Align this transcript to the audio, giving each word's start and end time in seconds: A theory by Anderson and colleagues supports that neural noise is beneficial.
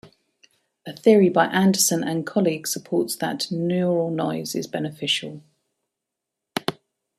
A 0.87 0.95
theory 0.97 1.29
by 1.29 1.45
Anderson 1.49 2.03
and 2.03 2.25
colleagues 2.25 2.73
supports 2.73 3.15
that 3.17 3.51
neural 3.51 4.09
noise 4.09 4.55
is 4.55 4.65
beneficial. 4.65 5.43